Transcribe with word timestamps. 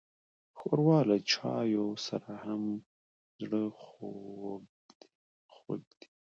ښوروا 0.57 0.99
له 1.09 1.17
چايوالو 1.31 2.01
سره 2.07 2.31
هم 2.45 2.63
زړهخوږې 3.43 5.95
ده. 5.99 6.07